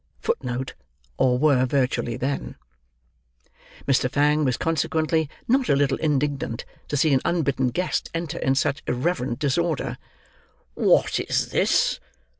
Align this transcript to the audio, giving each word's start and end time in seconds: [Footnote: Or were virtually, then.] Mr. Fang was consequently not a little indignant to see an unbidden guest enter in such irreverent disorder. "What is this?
[Footnote: 0.19 0.73
Or 1.17 1.37
were 1.37 1.63
virtually, 1.67 2.17
then.] 2.17 2.55
Mr. 3.87 4.09
Fang 4.09 4.43
was 4.43 4.57
consequently 4.57 5.29
not 5.47 5.69
a 5.69 5.75
little 5.75 5.99
indignant 5.99 6.65
to 6.87 6.97
see 6.97 7.13
an 7.13 7.21
unbidden 7.23 7.67
guest 7.67 8.09
enter 8.11 8.39
in 8.39 8.55
such 8.55 8.81
irreverent 8.87 9.37
disorder. 9.37 9.99
"What 10.73 11.19
is 11.19 11.51
this? 11.51 11.99